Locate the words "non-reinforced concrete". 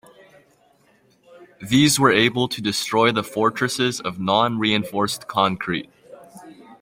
4.19-5.91